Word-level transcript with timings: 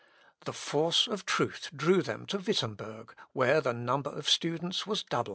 The 0.45 0.51
force 0.51 1.05
of 1.07 1.27
truth 1.27 1.69
drew 1.75 2.01
them 2.01 2.25
to 2.25 2.39
Wittemberg, 2.39 3.13
where 3.33 3.61
the 3.61 3.71
number 3.71 4.09
of 4.09 4.15
the 4.25 4.31
students 4.31 4.87
was 4.87 5.03
doubled. 5.03 5.29